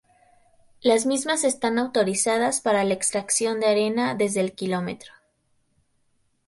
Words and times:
Las 0.81 1.05
mismas 1.05 1.43
están 1.43 1.77
autorizadas 1.77 2.59
para 2.59 2.83
la 2.83 2.95
extracción 2.95 3.59
de 3.59 3.67
arena 3.67 4.15
desde 4.15 4.39
el 4.39 4.55
km. 4.55 4.97